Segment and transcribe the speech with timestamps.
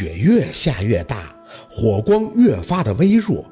[0.00, 1.36] 雪越下越大，
[1.68, 3.44] 火光越发的微弱。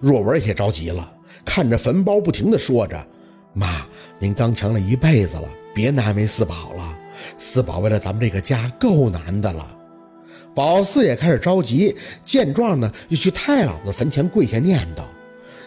[0.00, 1.10] 若文也着急了，
[1.46, 3.06] 看着坟包，不停的说着
[3.54, 3.86] ：“妈，
[4.18, 6.98] 您刚强了一辈子了，别难为四宝了。
[7.38, 9.78] 四宝为了咱们这个家够难的了。”
[10.54, 15.04] 宝四也开始着急，见状呢，又去太姥的坟前跪下念叨：“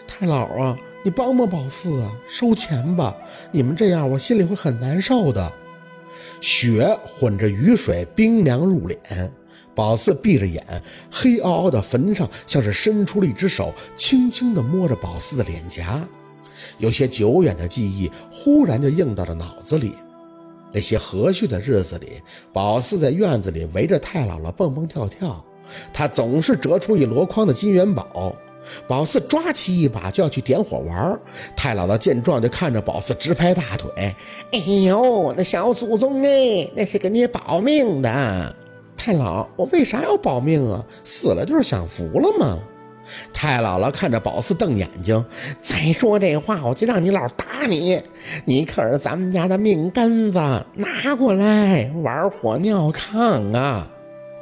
[0.06, 3.16] 太姥啊，你帮帮宝四啊，收钱吧！
[3.50, 5.52] 你们这样，我心里会很难受的。”
[6.40, 8.98] 雪混着雨水，冰凉入脸。
[9.78, 16.04] 宝四闭着眼，黑凹凹的坟上像是伸出了一只手，轻轻地摸着宝四的脸颊。
[16.78, 19.94] 有些久远的记忆忽然就映到了脑子里。
[20.72, 22.20] 那些和煦的日子里，
[22.52, 25.44] 宝四在院子里围着太姥姥蹦蹦跳跳，
[25.92, 28.34] 他总是折出一箩筐的金元宝。
[28.88, 31.16] 宝四抓起一把就要去点火玩，
[31.56, 33.88] 太姥姥见状就看着宝四直拍大腿
[34.50, 38.56] ：“哎呦，那小祖宗哎，那是给你保命的。”
[39.08, 40.84] 太姥，我为啥要保命啊？
[41.02, 42.58] 死了就是享福了吗？
[43.32, 45.24] 太姥姥看着宝四瞪眼睛
[45.58, 47.98] ：“再说这话，我就让你姥打你！
[48.44, 50.38] 你可是咱们家的命根子，
[50.74, 53.88] 拿过来玩火尿炕啊！”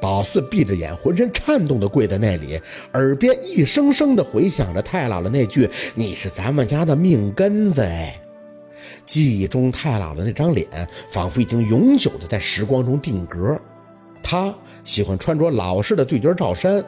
[0.03, 2.61] 宝四闭着眼，浑身颤动地跪在那里，
[2.94, 8.20] 耳边一声声地回响着太姥姥那句：“你是咱们家的命根子。”哎，
[9.05, 10.67] 记忆中太姥姥那张脸，
[11.09, 13.56] 仿佛已经永久地在时光中定格。
[14.28, 16.84] 他喜欢穿着老式的对襟罩衫，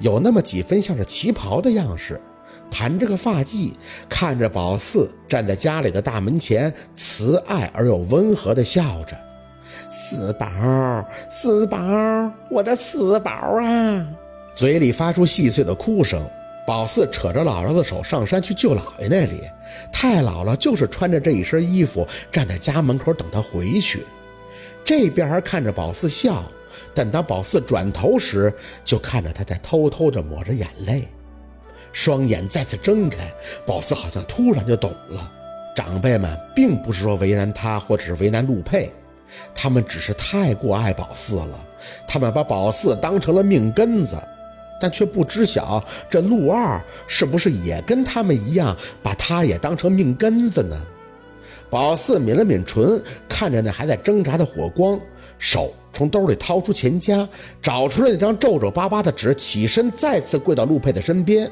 [0.00, 2.20] 有那么几分像是旗袍的样式，
[2.68, 3.72] 盘着个发髻，
[4.08, 9.16] 看着宝四站在家里的大门前，慈爱而又温和地笑着
[9.88, 10.48] ：“四宝，
[11.30, 11.78] 四宝，
[12.50, 14.04] 我的四宝啊！”
[14.56, 16.20] 嘴里发出细碎的哭声。
[16.66, 19.42] 宝四扯着姥姥的手上山去舅姥爷那里，
[19.92, 24.04] 太姥姥就是穿着这一身衣服站在家门口等他回去，
[24.84, 26.44] 这边还看着宝四笑。
[26.94, 28.52] 但当宝四转头时，
[28.84, 31.08] 就看着他在偷偷地抹着眼泪，
[31.92, 33.18] 双眼再次睁开，
[33.66, 35.32] 宝四好像突然就懂了。
[35.74, 38.90] 长辈们并不是说为难他，或者是为难陆佩，
[39.54, 41.66] 他们只是太过爱宝四了，
[42.06, 44.16] 他们把宝四当成了命根子，
[44.80, 50.76] 但却不知晓这陆二是不是也跟他们一样，把他也当成命根子呢？
[51.70, 55.00] 宝四抿了抿唇，看着那还在挣扎的火光，
[55.38, 55.72] 手。
[56.00, 57.28] 从兜里掏出钱夹，
[57.60, 61.46] 找出了那张皱皱巴巴的纸，起身再次跪到陆佩的身边，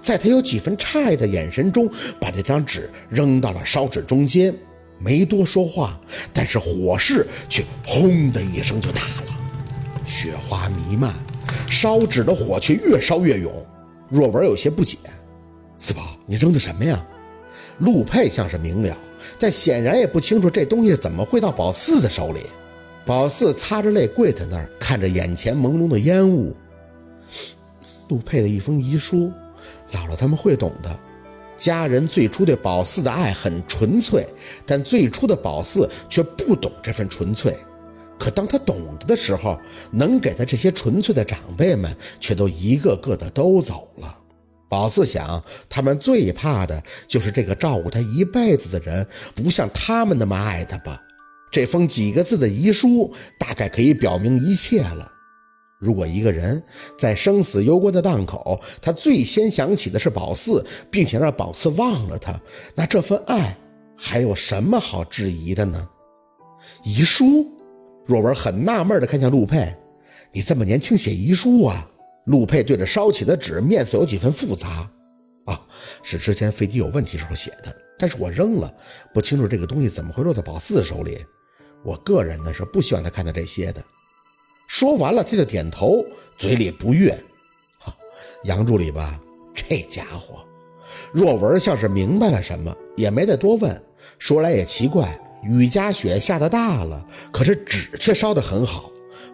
[0.00, 1.88] 在他有几分诧异的眼神中，
[2.20, 4.52] 把那张纸扔到了烧纸中间，
[4.98, 5.96] 没多说话，
[6.32, 9.38] 但是火势却轰的一声就大了，
[10.04, 11.14] 雪花弥漫，
[11.70, 13.52] 烧纸的火却越烧越勇。
[14.08, 14.98] 若文有些不解
[15.78, 17.00] ：“四宝，你扔的什么呀？”
[17.78, 18.98] 陆佩像是明了，
[19.38, 22.40] 但显然也不清楚这东西怎么会到宝四的手里。
[23.06, 26.52] 宝四擦着泪跪在那儿，看着眼前朦胧的烟雾。
[28.08, 29.32] 陆佩的一封遗书，
[29.92, 30.98] 姥姥他们会懂的。
[31.56, 34.26] 家人最初对宝四的爱很纯粹，
[34.66, 37.56] 但最初的宝四却不懂这份纯粹。
[38.18, 39.56] 可当他懂得的时候，
[39.92, 44.12] 能给他这些纯粹的长辈们，却都一个个的都走了。
[44.68, 51.00] 宝四想，他们最怕的就是这个照顾他一辈子的人，不像他们那么爱他吧。
[51.56, 55.10] 这封几个字的遗书，大概可以表明一切了。
[55.80, 56.62] 如果一个人
[56.98, 62.38] 在生死攸关的档口，他最先想起的是宝四，并且让宝四忘了他，
[62.74, 63.56] 那这份爱
[63.96, 65.88] 还有什么好质疑的呢？
[66.84, 67.46] 遗书，
[68.04, 69.74] 若文很纳闷地看向陆佩
[70.32, 71.88] ：“你这么年轻写遗书啊？”
[72.26, 74.86] 陆佩对着烧起的纸，面色有几分复杂。
[75.46, 75.58] 啊，
[76.02, 78.70] 是之前飞机有问题时候写的，但是我扔了，
[79.14, 81.16] 不清楚这个东西怎么会落到宝四的手里。
[81.86, 83.82] 我个人呢是不希望他看到这些的。
[84.66, 86.04] 说完了，他就点头，
[86.36, 87.16] 嘴里不悦。
[88.42, 89.20] 杨助理吧，
[89.54, 90.44] 这家伙。
[91.12, 93.82] 若文像是明白了什么，也没再多问。
[94.18, 98.90] 说来也奇怪，雨夹雪下的大了，可是纸却烧得很好，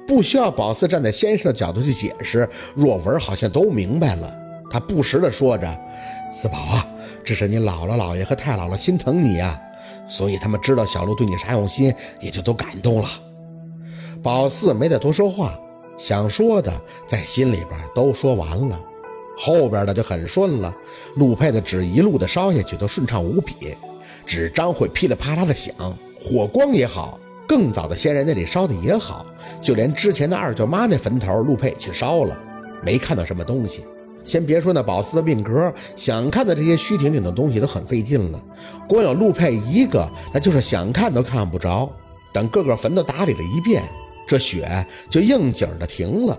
[0.06, 2.46] 不需要宝四站在先生的角度去解释。
[2.75, 4.31] 若文好像都明白了，
[4.70, 5.81] 他不时地说着
[6.31, 6.87] ：“四宝啊，
[7.25, 9.58] 这是你姥姥姥爷和太姥姥心疼你呀。”
[10.06, 13.08] 所以他们知道小鹿对你啥用心，也就都感动了。
[14.22, 15.58] 宝四没再多说话，
[15.96, 16.72] 想说的
[17.06, 18.81] 在心里边都说完了，
[19.37, 20.75] 后边的就很顺了。
[21.16, 23.54] 陆佩的纸一路的烧下去都顺畅无比，
[24.25, 25.75] 纸张会噼里啪啦的响，
[26.20, 29.26] 火光也好，更早的先人那里烧的也好，
[29.60, 32.38] 就连之前的二舅妈那坟头，陆佩也去烧了，
[32.82, 33.84] 没看到什么东西。
[34.24, 38.44] 先别说那宝四的命格，想看的这些虚挺挺的东西都很费劲了。
[38.88, 41.90] 光有陆佩一个，那就是想看都看不着。
[42.32, 43.82] 等各个坟都打理了一遍，
[44.26, 46.38] 这雪就应景的停了。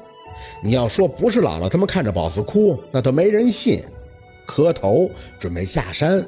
[0.64, 3.84] 你要说不是姥姥他们看着宝四哭，那都没人信。
[4.46, 5.10] 磕头
[5.40, 6.26] 准备下山，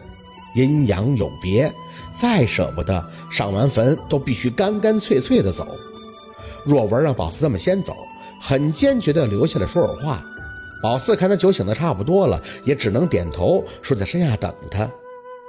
[0.53, 1.73] 阴阳有别，
[2.13, 5.67] 再舍不得上完坟都必须干干脆脆的走。
[6.63, 7.95] 若文让宝四他们先走，
[8.39, 10.23] 很坚决的留下来说会话。
[10.81, 14.89] 宝四看他酒醒的差不多了，也只能点头说在山下等他，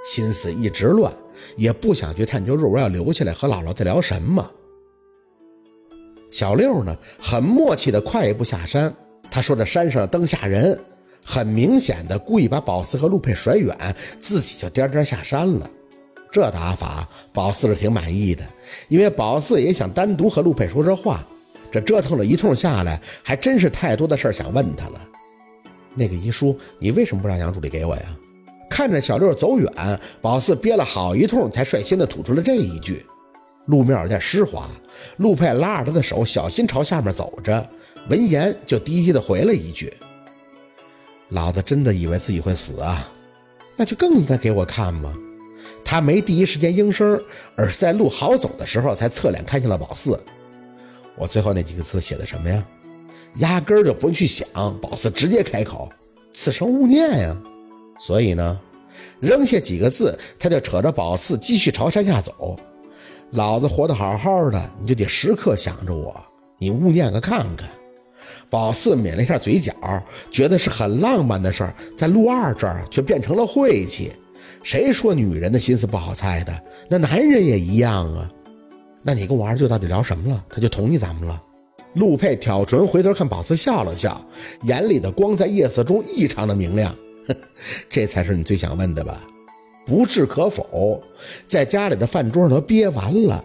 [0.05, 1.12] 心思一直乱，
[1.56, 4.50] 也不想去探究若文要留下来和姥姥在聊什么。
[6.31, 8.93] 小六呢，很默契的快一步下山。
[9.31, 10.78] 他说：“这山上的灯吓人。”
[11.28, 13.76] 很明显的故意把宝四和陆佩甩远，
[14.20, 15.69] 自己就颠颠下山了。
[16.31, 18.44] 这打法，宝四是挺满意的，
[18.88, 21.26] 因为宝四也想单独和陆佩说说话。
[21.73, 25.00] 这折腾了一通下来，还真是太多的事儿想问他了。
[25.96, 28.02] 那个遗书，你为什么不让杨助理给我呀？
[28.69, 33.04] 看着小六走远，宝四憋了好一通，才率先的吐出了这一句。
[33.66, 34.69] 路面有点湿滑，
[35.16, 37.69] 陆佩拉着他的手，小心朝下面走着。
[38.08, 39.93] 闻言，就低低的回了一句
[41.31, 43.10] ：“老子真的以为自己会死啊？
[43.76, 45.12] 那就更应该给我看吗？”
[45.84, 47.20] 他没第一时间应声，
[47.56, 50.20] 而是在路好走的时候才侧脸看向了宝四。
[51.16, 52.64] 我最后那几个字写的什么呀？
[53.38, 54.46] 压根儿就不去想，
[54.80, 55.88] 宝四直接开口
[56.32, 57.36] ：“此生勿念呀。”
[57.98, 58.60] 所以呢，
[59.20, 62.56] 扔下几个字，他就扯着宝四继续朝山下走。
[63.30, 66.14] 老子活得好好的，你就得时刻想着我。
[66.58, 67.68] 你勿念个看看。
[68.48, 69.74] 宝四抿了一下嘴角，
[70.30, 74.12] 觉得是很浪漫的事儿，在陆二这儿却变成了晦气。
[74.62, 76.62] 谁说女人的心思不好猜的？
[76.88, 78.30] 那男人也一样啊。
[79.02, 80.44] 那你跟我二舅到底聊什么了？
[80.48, 81.42] 他就同意咱们了？
[81.96, 84.20] 陆佩挑唇回头看宝四，笑了笑，
[84.62, 86.94] 眼里的光在夜色中异常的明亮。
[87.88, 89.25] 这才是你最想问的吧？
[89.87, 91.02] 不置可否，
[91.48, 93.43] 在家里的饭桌上都憋完了。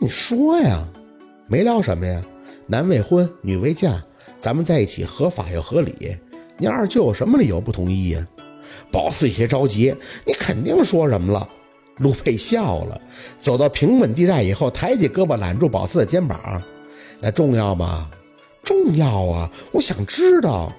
[0.00, 0.86] 你说呀，
[1.48, 2.22] 没聊什么呀？
[2.66, 4.04] 男未婚，女未嫁，
[4.38, 6.16] 咱们在一起合法又合理。
[6.58, 8.28] 你二舅有什么理由不同意呀？
[8.92, 9.94] 宝四有些着急，
[10.26, 11.48] 你肯定说什么了？
[11.98, 13.00] 陆佩笑了，
[13.40, 16.62] 走到平稳地带以后，抬起胳膊揽住宝四的肩膀。
[17.20, 18.10] 那重要吗？
[18.62, 19.50] 重要啊！
[19.72, 20.72] 我想知道。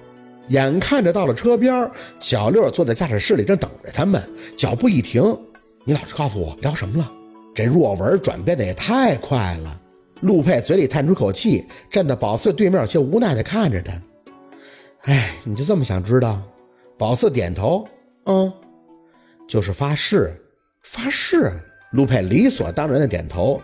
[0.48, 1.90] 眼看着到了车边，
[2.20, 4.22] 小六坐在驾驶室里正等着他们，
[4.56, 5.22] 脚步一停，
[5.84, 7.12] 你老实告诉我聊什么了？
[7.52, 9.80] 这若文转变的也太快了。
[10.20, 13.92] 陆佩嘴里叹出口气，站在宝四对面，却无奈地看着他。
[15.02, 16.40] 哎，你就这么想知道？
[16.96, 17.86] 宝四点头，
[18.26, 18.52] 嗯，
[19.48, 20.34] 就是发誓，
[20.82, 21.52] 发誓。
[21.90, 23.60] 陆佩理所当然的点头。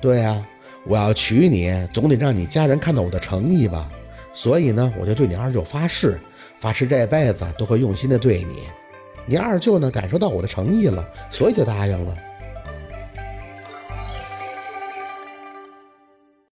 [0.00, 0.46] 对呀，
[0.84, 3.90] 我要娶你，总得让你家人看到我的诚意吧。
[4.32, 6.20] 所以呢，我就对你二舅发誓，
[6.58, 8.56] 发誓这辈子都会用心的对你。
[9.26, 12.16] 你二舅呢，感受到我的诚意了，所以就答应了。